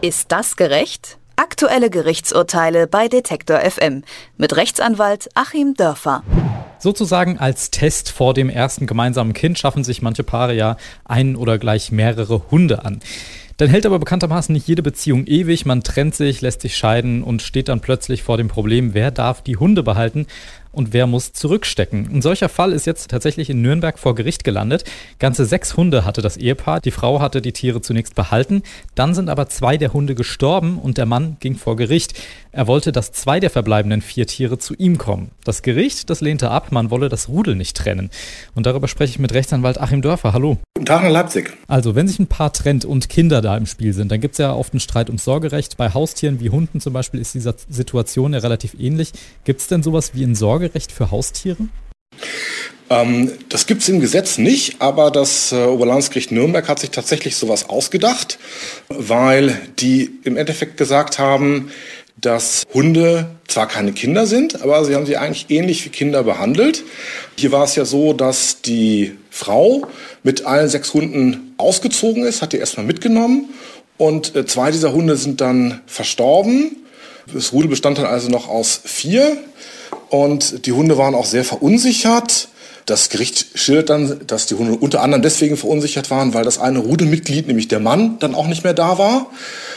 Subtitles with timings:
[0.00, 1.18] Ist das gerecht?
[1.34, 4.04] Aktuelle Gerichtsurteile bei Detektor FM
[4.36, 6.22] mit Rechtsanwalt Achim Dörfer.
[6.78, 11.58] Sozusagen als Test vor dem ersten gemeinsamen Kind schaffen sich manche Paare ja einen oder
[11.58, 13.00] gleich mehrere Hunde an.
[13.56, 15.66] Dann hält aber bekanntermaßen nicht jede Beziehung ewig.
[15.66, 19.42] Man trennt sich, lässt sich scheiden und steht dann plötzlich vor dem Problem, wer darf
[19.42, 20.28] die Hunde behalten
[20.72, 22.08] und wer muss zurückstecken.
[22.12, 24.84] Ein solcher Fall ist jetzt tatsächlich in Nürnberg vor Gericht gelandet.
[25.18, 26.80] Ganze sechs Hunde hatte das Ehepaar.
[26.80, 28.62] Die Frau hatte die Tiere zunächst behalten.
[28.94, 32.14] Dann sind aber zwei der Hunde gestorben und der Mann ging vor Gericht.
[32.52, 35.30] Er wollte, dass zwei der verbleibenden vier Tiere zu ihm kommen.
[35.44, 38.10] Das Gericht, das lehnte ab, man wolle das Rudel nicht trennen.
[38.54, 40.32] Und darüber spreche ich mit Rechtsanwalt Achim Dörfer.
[40.32, 40.58] Hallo.
[40.74, 41.52] Guten Tag nach Leipzig.
[41.66, 44.38] Also, wenn sich ein Paar trennt und Kinder da im Spiel sind, dann gibt es
[44.38, 45.76] ja oft einen Streit ums Sorgerecht.
[45.76, 49.12] Bei Haustieren wie Hunden zum Beispiel ist dieser Situation ja relativ ähnlich.
[49.44, 50.57] Gibt es denn sowas wie ein Sorgerecht
[50.92, 51.68] für Haustiere?
[52.90, 57.36] Ähm, das gibt es im Gesetz nicht, aber das äh, Oberlandesgericht Nürnberg hat sich tatsächlich
[57.36, 58.38] sowas ausgedacht,
[58.88, 61.70] weil die im Endeffekt gesagt haben,
[62.20, 66.82] dass Hunde zwar keine Kinder sind, aber sie haben sie eigentlich ähnlich wie Kinder behandelt.
[67.36, 69.86] Hier war es ja so, dass die Frau
[70.24, 73.50] mit allen sechs Hunden ausgezogen ist, hat die erstmal mitgenommen
[73.98, 76.76] und äh, zwei dieser Hunde sind dann verstorben.
[77.32, 79.36] Das Rudel bestand dann also noch aus vier
[80.10, 82.48] und die Hunde waren auch sehr verunsichert.
[82.86, 86.78] Das Gericht schildert dann, dass die Hunde unter anderem deswegen verunsichert waren, weil das eine
[86.78, 89.26] Rudelmitglied, nämlich der Mann, dann auch nicht mehr da war.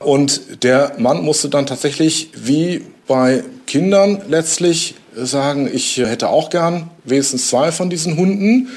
[0.00, 6.90] Und der Mann musste dann tatsächlich, wie bei Kindern letztlich, sagen, ich hätte auch gern
[7.04, 8.68] wenigstens zwei von diesen Hunden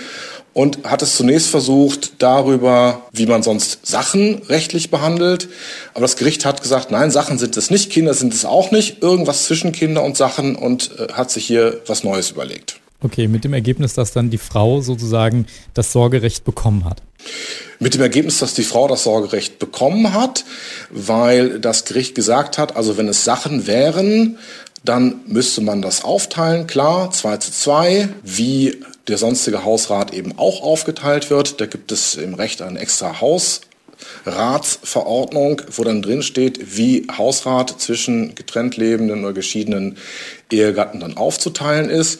[0.57, 5.49] und hat es zunächst versucht darüber, wie man sonst Sachen rechtlich behandelt.
[5.93, 9.03] Aber das Gericht hat gesagt, nein, Sachen sind es nicht, Kinder sind es auch nicht,
[9.03, 12.79] irgendwas zwischen Kinder und Sachen und äh, hat sich hier was Neues überlegt.
[13.03, 17.03] Okay, mit dem Ergebnis, dass dann die Frau sozusagen das Sorgerecht bekommen hat.
[17.77, 20.43] Mit dem Ergebnis, dass die Frau das Sorgerecht bekommen hat,
[20.89, 24.39] weil das Gericht gesagt hat, also wenn es Sachen wären,
[24.83, 30.61] dann müsste man das aufteilen, klar, 2 zu 2, wie der sonstige Hausrat eben auch
[30.61, 31.61] aufgeteilt wird.
[31.61, 33.61] Da gibt es im Recht ein extra Haus.
[34.25, 39.97] Ratsverordnung, wo dann drin steht, wie Hausrat zwischen getrennt lebenden oder geschiedenen
[40.51, 42.19] Ehegatten dann aufzuteilen ist.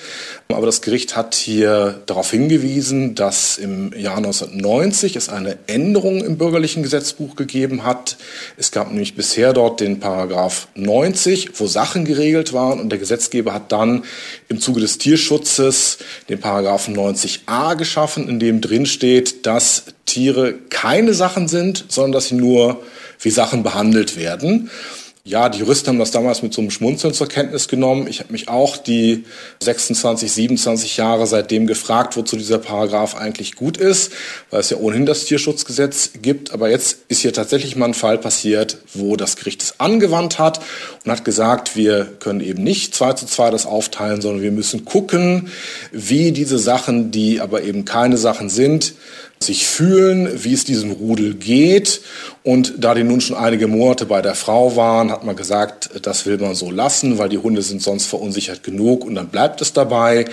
[0.49, 6.37] Aber das Gericht hat hier darauf hingewiesen, dass im Jahr 1990 es eine Änderung im
[6.37, 8.17] bürgerlichen Gesetzbuch gegeben hat.
[8.57, 13.53] Es gab nämlich bisher dort den Paragraph 90, wo Sachen geregelt waren und der Gesetzgeber
[13.53, 14.03] hat dann
[14.49, 15.99] im Zuge des Tierschutzes
[16.29, 19.85] den Paragraphen 90a geschaffen, in dem drin steht, dass
[20.17, 22.81] Tiere keine Sachen sind, sondern dass sie nur
[23.21, 24.71] wie Sachen behandelt werden.
[25.27, 28.07] Ja, die Juristen haben das damals mit so einem Schmunzeln zur Kenntnis genommen.
[28.07, 29.25] Ich habe mich auch die
[29.61, 34.13] 26, 27 Jahre seitdem gefragt, wozu dieser Paragraph eigentlich gut ist,
[34.51, 36.53] weil es ja ohnehin das Tierschutzgesetz gibt.
[36.53, 40.61] Aber jetzt ist hier tatsächlich mal ein Fall passiert, wo das Gericht es angewandt hat
[41.03, 44.85] und hat gesagt, wir können eben nicht zwei zu zwei das aufteilen, sondern wir müssen
[44.85, 45.49] gucken,
[45.91, 48.93] wie diese Sachen, die aber eben keine Sachen sind,
[49.39, 52.01] sich fühlen, wie es diesem Rudel geht.
[52.47, 56.25] Und da die nun schon einige Monate bei der Frau waren, hat man gesagt, das
[56.25, 59.73] will man so lassen, weil die Hunde sind sonst verunsichert genug und dann bleibt es
[59.73, 60.23] dabei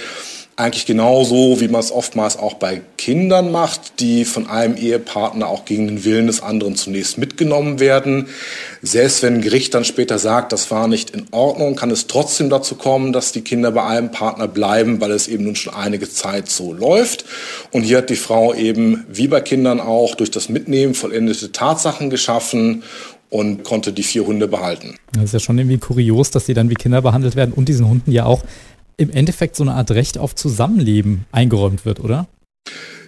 [0.57, 5.65] eigentlich genauso, wie man es oftmals auch bei Kindern macht, die von einem Ehepartner auch
[5.65, 8.29] gegen den Willen des anderen zunächst mitgenommen werden.
[8.81, 12.51] Selbst wenn ein Gericht dann später sagt, das war nicht in Ordnung, kann es trotzdem
[12.51, 16.09] dazu kommen, dass die Kinder bei einem Partner bleiben, weil es eben nun schon einige
[16.09, 17.25] Zeit so läuft.
[17.73, 22.11] Und hier hat die Frau eben, wie bei Kindern auch, durch das Mitnehmen vollendete Tatsachen
[22.11, 22.85] geschaffen
[23.29, 24.95] und konnte die vier Hunde behalten.
[25.13, 27.89] Das ist ja schon irgendwie kurios, dass sie dann wie Kinder behandelt werden und diesen
[27.89, 28.45] Hunden ja auch
[28.97, 32.27] im Endeffekt so eine Art Recht auf Zusammenleben eingeräumt wird, oder?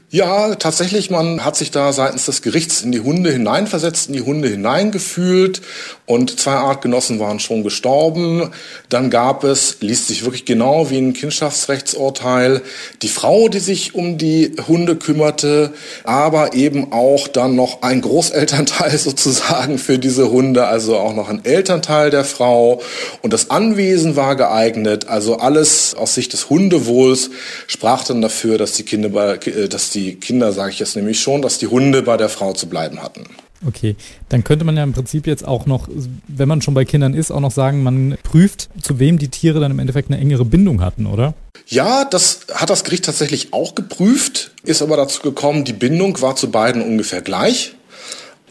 [0.09, 4.23] Ja, tatsächlich, man hat sich da seitens des Gerichts in die Hunde hineinversetzt, in die
[4.23, 5.63] Hunde hineingefühlt
[6.07, 8.53] und zwei Artgenossen waren schon gestorben.
[8.89, 12.63] Dann gab es, liest sich wirklich genau wie ein Kindschaftsrechtsurteil,
[13.03, 15.73] die Frau, die sich um die Hunde kümmerte,
[16.05, 21.45] aber eben auch dann noch ein Großelternteil sozusagen für diese Hunde, also auch noch ein
[21.45, 22.81] Elternteil der Frau
[23.23, 27.31] und das Anwesen war geeignet, also alles aus Sicht des Hundewohls
[27.67, 31.43] sprach dann dafür, dass die Kinder, äh, dass die Kinder, sage ich jetzt nämlich schon,
[31.43, 33.25] dass die Hunde bei der Frau zu bleiben hatten.
[33.67, 33.97] Okay,
[34.29, 35.89] dann könnte man ja im Prinzip jetzt auch noch,
[36.29, 39.61] wenn man schon bei Kindern ist, auch noch sagen, man prüft, zu wem die Tiere
[39.61, 41.35] dann im Endeffekt eine engere Bindung hatten, oder?
[41.67, 46.37] Ja, das hat das Gericht tatsächlich auch geprüft, ist aber dazu gekommen, die Bindung war
[46.37, 47.76] zu beiden ungefähr gleich.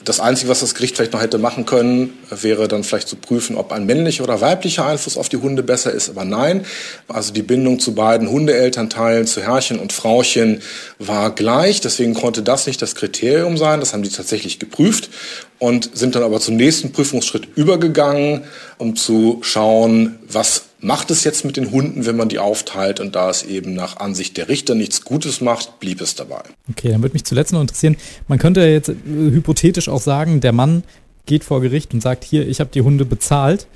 [0.05, 3.57] Das Einzige, was das Gericht vielleicht noch hätte machen können, wäre dann vielleicht zu prüfen,
[3.57, 6.09] ob ein männlicher oder weiblicher Einfluss auf die Hunde besser ist.
[6.09, 6.63] Aber nein,
[7.07, 10.61] also die Bindung zu beiden Hundeelternteilen, zu Herrchen und Frauchen,
[10.99, 11.81] war gleich.
[11.81, 13.79] Deswegen konnte das nicht das Kriterium sein.
[13.79, 15.09] Das haben die tatsächlich geprüft
[15.57, 18.43] und sind dann aber zum nächsten Prüfungsschritt übergegangen,
[18.77, 23.15] um zu schauen, was macht es jetzt mit den Hunden, wenn man die aufteilt und
[23.15, 26.41] da es eben nach Ansicht der Richter nichts Gutes macht, blieb es dabei.
[26.69, 30.51] Okay, dann würde mich zuletzt noch interessieren, man könnte jetzt äh, hypothetisch auch sagen, der
[30.51, 30.83] Mann
[31.25, 33.67] geht vor Gericht und sagt, hier, ich habe die Hunde bezahlt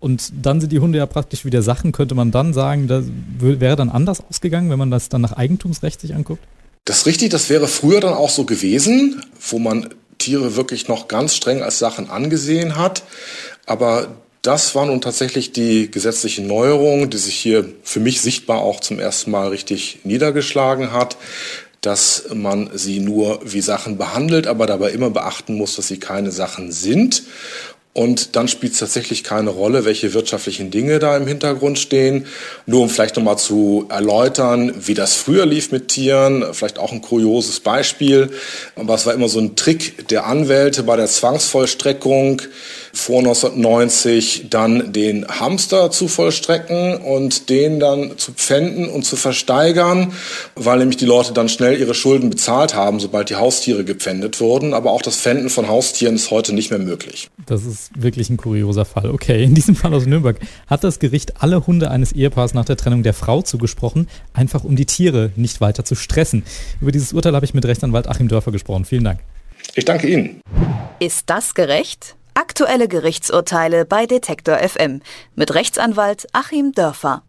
[0.00, 3.06] und dann sind die Hunde ja praktisch wieder Sachen, könnte man dann sagen, das
[3.38, 6.42] wäre dann anders ausgegangen, wenn man das dann nach Eigentumsrecht sich anguckt?
[6.84, 9.88] Das ist richtig, das wäre früher dann auch so gewesen, wo man
[10.18, 13.02] Tiere wirklich noch ganz streng als Sachen angesehen hat.
[13.66, 14.08] Aber
[14.48, 18.98] das war nun tatsächlich die gesetzliche Neuerung, die sich hier für mich sichtbar auch zum
[18.98, 21.18] ersten Mal richtig niedergeschlagen hat,
[21.82, 26.30] dass man sie nur wie Sachen behandelt, aber dabei immer beachten muss, dass sie keine
[26.30, 27.24] Sachen sind.
[27.98, 32.26] Und dann spielt es tatsächlich keine Rolle, welche wirtschaftlichen Dinge da im Hintergrund stehen.
[32.64, 37.02] Nur um vielleicht nochmal zu erläutern, wie das früher lief mit Tieren, vielleicht auch ein
[37.02, 38.30] kurioses Beispiel.
[38.76, 42.40] Aber es war immer so ein Trick der Anwälte bei der Zwangsvollstreckung
[42.92, 50.12] vor 1990 dann den Hamster zu vollstrecken und den dann zu pfänden und zu versteigern,
[50.54, 54.74] weil nämlich die Leute dann schnell ihre Schulden bezahlt haben, sobald die Haustiere gepfändet wurden.
[54.74, 57.28] Aber auch das Pfänden von Haustieren ist heute nicht mehr möglich.
[57.46, 59.10] Das ist wirklich ein kurioser Fall.
[59.10, 62.76] Okay, in diesem Fall aus Nürnberg hat das Gericht alle Hunde eines Ehepaars nach der
[62.76, 66.44] Trennung der Frau zugesprochen, einfach um die Tiere nicht weiter zu stressen.
[66.80, 68.84] Über dieses Urteil habe ich mit Rechtsanwalt Achim Dörfer gesprochen.
[68.84, 69.20] Vielen Dank.
[69.74, 70.40] Ich danke Ihnen.
[71.00, 72.16] Ist das gerecht?
[72.34, 75.00] Aktuelle Gerichtsurteile bei Detektor FM
[75.34, 77.22] mit Rechtsanwalt Achim Dörfer.